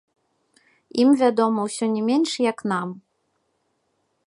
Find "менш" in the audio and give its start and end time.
2.09-2.31